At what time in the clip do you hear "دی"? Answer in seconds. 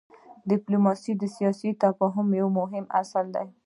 3.35-3.47